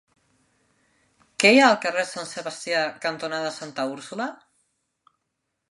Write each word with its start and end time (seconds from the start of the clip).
Què 1.43 1.51
hi 1.55 1.61
ha 1.63 1.67
al 1.73 1.77
carrer 1.83 2.07
Sant 2.13 2.27
Sebastià 2.31 2.81
cantonada 3.05 3.53
Santa 3.61 3.89
Úrsula? 3.95 4.29